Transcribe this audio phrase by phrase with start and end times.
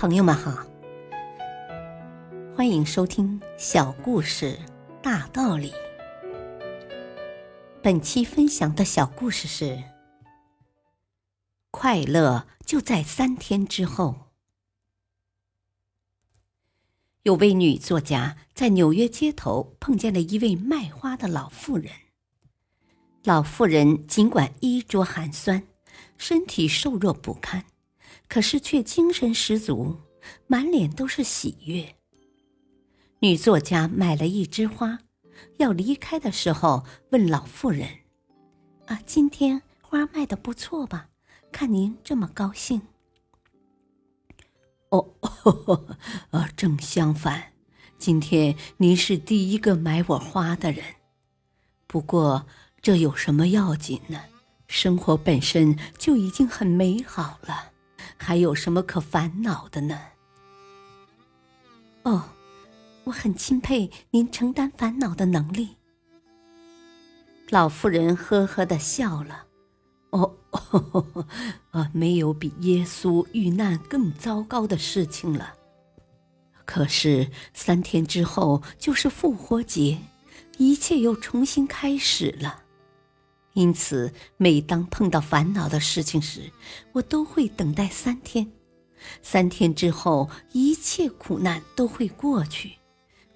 [0.00, 0.66] 朋友们好，
[2.56, 4.58] 欢迎收听小故事
[5.02, 5.74] 大道理。
[7.82, 9.84] 本期分享的小故事是：
[11.70, 14.30] 快乐就在三天之后。
[17.24, 21.92] 有位女作家在纽约街头碰见了一位卖花的老妇人。
[23.24, 25.62] 老妇人尽管衣着寒酸，
[26.16, 27.66] 身体瘦弱不堪。
[28.28, 29.96] 可是却精神十足，
[30.46, 31.96] 满脸都是喜悦。
[33.20, 35.00] 女作家买了一枝花，
[35.58, 37.88] 要离开的时候问老妇人
[38.86, 41.08] ：“啊，今天花卖的不错吧？
[41.52, 42.82] 看您这么高兴。
[44.90, 45.14] ”“哦，
[46.30, 47.52] 啊，正相反，
[47.98, 50.84] 今天您是第一个买我花的人。
[51.86, 52.46] 不过
[52.80, 54.20] 这有什么要紧呢？
[54.66, 57.72] 生活本身就已经很美好了。”
[58.22, 59.98] 还有什么可烦恼的呢？
[62.02, 62.22] 哦，
[63.04, 65.76] 我很钦佩您承担烦恼的能力。
[67.48, 69.46] 老妇人呵呵的笑了。
[70.10, 70.36] 哦，
[71.72, 75.54] 啊，没有比耶稣遇难更糟糕的事情了。
[76.66, 79.98] 可是三天之后就是复活节，
[80.58, 82.64] 一切又重新开始了。
[83.60, 86.50] 因此，每当碰到烦恼的事情时，
[86.92, 88.50] 我都会等待三天。
[89.20, 92.72] 三天之后，一切苦难都会过去，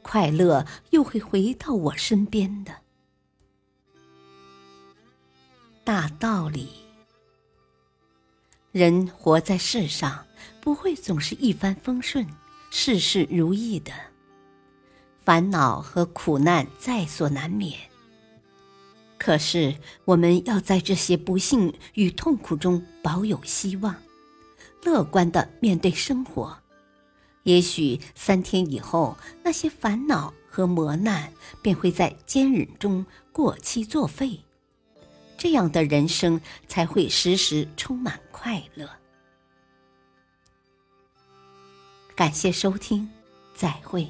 [0.00, 2.74] 快乐又会回到我身边的。
[5.84, 6.70] 大道理：
[8.72, 10.26] 人活在世上，
[10.58, 12.26] 不会总是一帆风顺、
[12.70, 13.92] 事事如意的，
[15.22, 17.78] 烦恼和苦难在所难免。
[19.18, 23.94] 可是，我们要在这些不幸与痛苦中保有希望，
[24.82, 26.58] 乐观的面对生活。
[27.44, 34.40] 也许三天以后，那些烦恼和磨难便会在坚忍中过期作废，
[35.38, 38.88] 这样的人生才会时时充满快乐。
[42.14, 43.08] 感谢收听，
[43.54, 44.08] 再会。